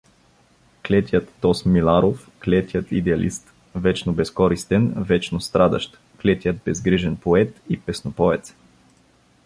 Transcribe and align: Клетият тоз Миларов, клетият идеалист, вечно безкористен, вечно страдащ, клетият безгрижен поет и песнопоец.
Клетият 0.87 1.29
тоз 1.41 1.65
Миларов, 1.65 2.29
клетият 2.43 2.91
идеалист, 2.91 3.53
вечно 3.75 4.13
безкористен, 4.13 4.93
вечно 4.97 5.41
страдащ, 5.41 5.99
клетият 6.21 6.57
безгрижен 6.65 7.17
поет 7.17 7.61
и 7.69 7.79
песнопоец. 7.81 8.55